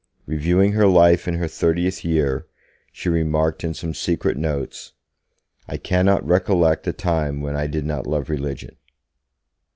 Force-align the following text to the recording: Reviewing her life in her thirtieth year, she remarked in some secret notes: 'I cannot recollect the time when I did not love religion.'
Reviewing 0.25 0.71
her 0.71 0.87
life 0.87 1.27
in 1.27 1.35
her 1.35 1.47
thirtieth 1.47 2.03
year, 2.03 2.47
she 2.91 3.07
remarked 3.07 3.63
in 3.63 3.75
some 3.75 3.93
secret 3.93 4.35
notes: 4.35 4.93
'I 5.67 5.77
cannot 5.77 6.25
recollect 6.25 6.85
the 6.85 6.91
time 6.93 7.39
when 7.39 7.55
I 7.55 7.67
did 7.67 7.85
not 7.85 8.07
love 8.07 8.27
religion.' 8.27 8.77